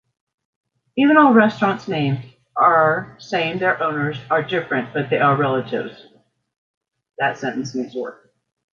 Even 0.97 1.15
all 1.15 1.31
restaurants 1.31 1.87
names 1.87 2.25
are 2.55 3.15
same 3.19 3.59
their 3.59 3.79
owners 3.83 4.17
are 4.31 4.41
different 4.41 4.91
but 4.95 5.11
they 5.11 5.19
are 5.19 5.37
relatives. 5.37 6.07